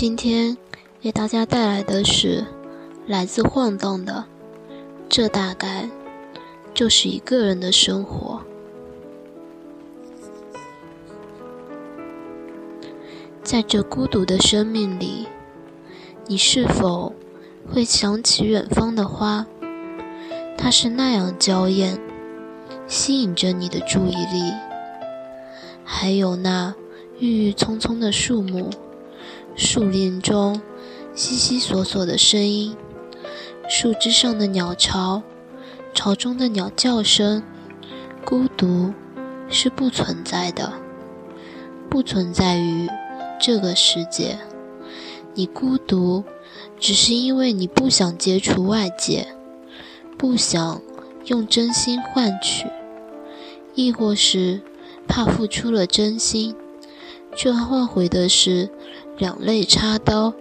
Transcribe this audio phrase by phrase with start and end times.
[0.00, 0.56] 今天
[1.02, 2.46] 给大家带来的是
[3.06, 4.24] 来自晃荡的，
[5.10, 5.90] 这大概
[6.72, 8.40] 就是一个人的生活。
[13.42, 15.28] 在这孤独的生命里，
[16.26, 17.12] 你是否
[17.70, 19.44] 会想起远方的花？
[20.56, 22.00] 它是那样娇艳，
[22.86, 24.50] 吸引着你的注意力。
[25.84, 26.74] 还有那
[27.18, 28.70] 郁郁葱葱的树木，
[29.56, 30.60] 树林中
[31.14, 32.76] 悉悉索索的声音，
[33.68, 35.22] 树枝上的鸟巢，
[35.92, 37.42] 巢中的鸟叫声。
[38.24, 38.92] 孤独
[39.48, 40.72] 是不存在的，
[41.88, 42.88] 不存在于。
[43.42, 44.38] 这个世界，
[45.32, 46.24] 你孤独，
[46.78, 49.28] 只是因为你不想接触外界，
[50.18, 50.82] 不想
[51.24, 52.66] 用真心换取，
[53.74, 54.60] 亦或是
[55.08, 56.54] 怕付出了真心，
[57.34, 58.68] 却换回的是
[59.20, 60.32] 两肋插刀，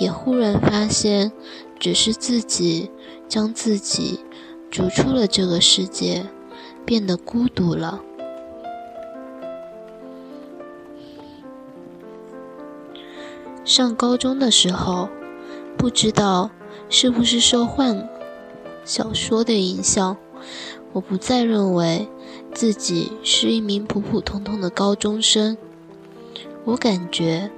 [0.00, 1.30] 也忽然发现，
[1.78, 2.90] 只是自己
[3.28, 4.18] 将自己
[4.68, 6.26] 逐出了这个世界，
[6.84, 8.00] 变得孤独了。
[13.64, 15.08] 上高中的时候，
[15.78, 16.50] 不知道
[16.88, 18.08] 是不是受幻
[18.84, 20.16] 小说的影响，
[20.92, 22.08] 我不再认为
[22.52, 25.56] 自己是一名普普通通的高中生。
[26.64, 27.48] 我感觉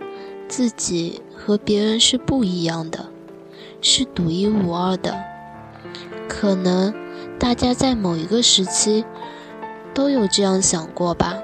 [0.49, 3.11] 自己和别人是不一样的，
[3.81, 5.15] 是独一无二的。
[6.29, 6.95] 可能
[7.39, 9.05] 大家在某一个时期
[9.93, 11.39] 都有这样想过吧。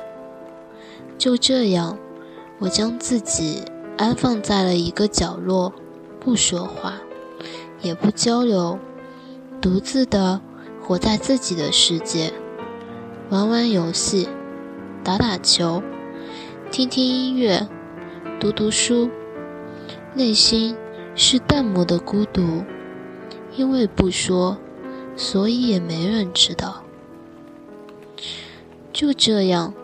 [1.18, 1.98] 就这样，
[2.58, 3.62] 我将自己。
[3.96, 5.74] 安放在了一个角落，
[6.18, 6.94] 不说话，
[7.82, 8.78] 也不交流，
[9.60, 10.40] 独自的
[10.80, 12.32] 活在自己的世界，
[13.28, 14.26] 玩玩游戏，
[15.04, 15.82] 打打球，
[16.70, 17.68] 听听音乐，
[18.40, 19.10] 读读书，
[20.14, 20.74] 内心
[21.14, 22.64] 是淡漠的孤独，
[23.54, 24.56] 因为不说，
[25.14, 26.82] 所以也没人知道。
[28.94, 29.74] 就这样，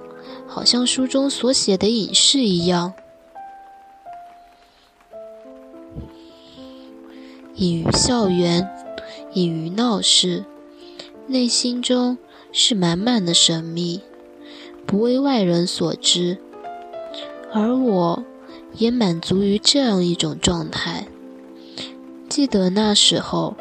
[0.46, 2.94] 好像书中所写的隐士一样。
[7.56, 8.66] 隐于校园，
[9.34, 10.46] 隐于闹市，
[11.26, 12.16] 内心中
[12.52, 14.00] 是满满的神秘，
[14.86, 16.38] 不为外人所知。
[17.52, 18.24] 而我，
[18.78, 21.06] 也满足于这样一种状态。
[22.28, 23.56] 记得那时候，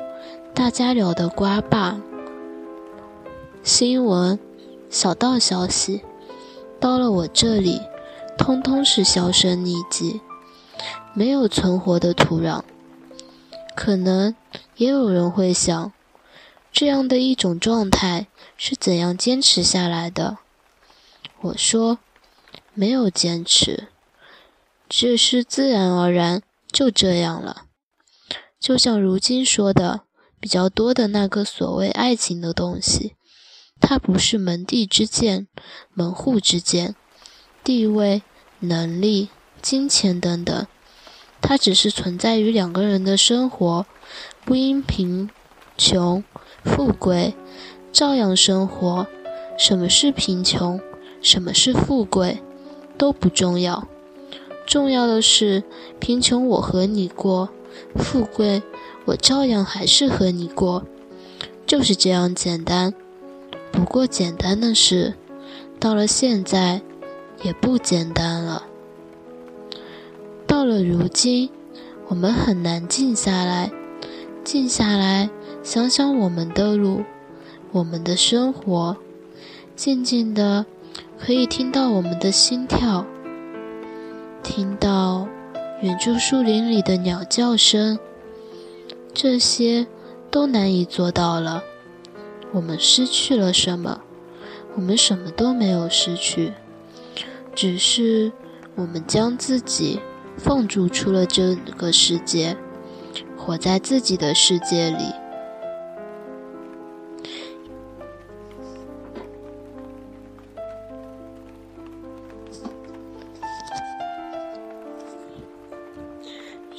[0.53, 2.01] 大家聊的瓜霸
[3.63, 4.37] 新闻、
[4.89, 6.01] 小道消息，
[6.79, 7.81] 到了我这里，
[8.37, 10.21] 通通是销声匿迹，
[11.13, 12.61] 没有存活的土壤。
[13.75, 14.35] 可能
[14.77, 15.91] 也有人会想，
[16.71, 18.27] 这样的一种状态
[18.57, 20.37] 是怎样坚持下来的？
[21.41, 21.99] 我说，
[22.73, 23.89] 没有坚持，
[24.87, 26.41] 这是自然而然
[26.71, 27.63] 就这样了。
[28.59, 30.01] 就像如今说的
[30.39, 33.15] 比较多的那个所谓爱情的东西，
[33.79, 35.47] 它不是门第之见、
[35.93, 36.95] 门户之见、
[37.63, 38.21] 地位、
[38.59, 39.29] 能力、
[39.61, 40.65] 金钱等等。
[41.41, 43.85] 它只是存在于两个人的生活，
[44.43, 45.29] 不因贫
[45.77, 46.23] 穷、
[46.63, 47.35] 富贵，
[47.91, 49.07] 照样生活。
[49.57, 50.81] 什么是贫穷，
[51.21, 52.41] 什么是富贵，
[52.97, 53.87] 都不重要。
[54.65, 55.63] 重要的是，
[55.99, 57.49] 贫穷我和你过，
[57.95, 58.63] 富贵
[59.05, 60.83] 我照样还是和你过，
[61.65, 62.93] 就是这样简单。
[63.71, 65.13] 不过简单的是，
[65.79, 66.81] 到了现在，
[67.43, 68.63] 也不简单了。
[70.47, 71.49] 到了如今，
[72.07, 73.71] 我们很难静下来，
[74.43, 75.29] 静下来
[75.61, 77.03] 想想我们的路，
[77.71, 78.97] 我们的生活，
[79.75, 80.65] 静静的
[81.19, 83.05] 可以听到我们的心跳，
[84.45, 85.27] 听到
[85.81, 87.97] 远处树林里的鸟叫声，
[89.11, 89.87] 这些
[90.29, 91.63] 都难以做到了。
[92.51, 94.01] 我们失去了什么？
[94.75, 96.53] 我们什么都没有失去，
[97.55, 98.31] 只是
[98.75, 99.99] 我们将自己。
[100.37, 102.57] 放逐出了这个世界，
[103.37, 105.05] 活在自己的世界里。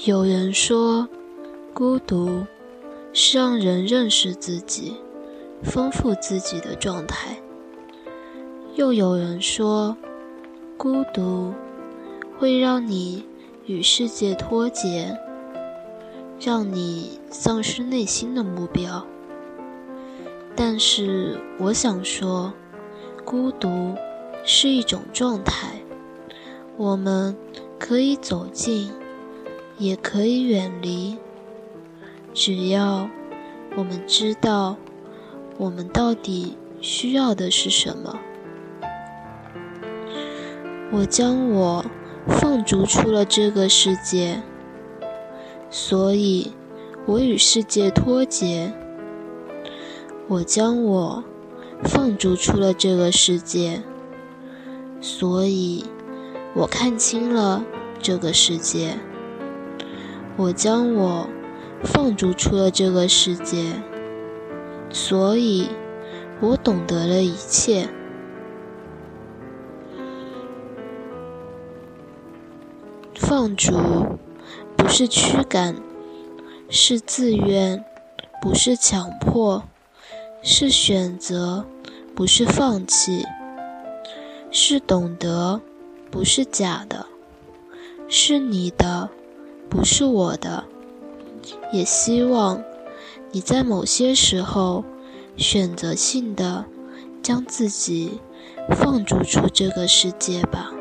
[0.06, 1.08] 有人说，
[1.74, 2.46] 孤独
[3.12, 4.94] 是让人认识自己、
[5.64, 7.34] 丰富自己的状态；
[8.76, 9.96] 又有人说，
[10.76, 11.52] 孤独
[12.38, 13.24] 会让你。
[13.66, 15.18] 与世界脱节，
[16.38, 19.04] 让你丧失内心的目标。
[20.54, 22.52] 但是，我想说，
[23.24, 23.96] 孤独
[24.44, 25.80] 是一种状态，
[26.76, 27.36] 我们
[27.76, 28.92] 可以走进，
[29.78, 31.16] 也可以远离。
[32.32, 33.08] 只要
[33.76, 34.76] 我们知道，
[35.58, 38.18] 我们到底需要的是什么。
[40.92, 41.84] 我将我
[42.26, 44.42] 放逐出了这个世界，
[45.70, 46.52] 所以
[47.06, 48.72] 我与世界脱节。
[50.28, 51.24] 我将我
[51.84, 53.82] 放逐出了这个世界，
[55.00, 55.84] 所以
[56.54, 57.64] 我看清了
[58.00, 58.98] 这个世界。
[60.38, 61.26] 我将我
[61.82, 63.72] 放逐出了这个世界，
[64.90, 65.70] 所以
[66.40, 67.88] 我懂得了一切。
[73.14, 74.18] 放逐
[74.76, 75.76] 不是驱赶，
[76.68, 77.82] 是自愿；
[78.42, 79.64] 不是强迫，
[80.42, 81.64] 是选择；
[82.14, 83.24] 不是放弃，
[84.50, 85.60] 是懂得；
[86.10, 87.06] 不是假的，
[88.06, 89.08] 是你的，
[89.76, 90.64] 不是我的。
[91.70, 92.64] 也希望
[93.30, 94.82] 你在某些时候
[95.36, 96.64] 选择性的
[97.22, 98.20] 将自己
[98.70, 100.75] 放逐出这个世界吧。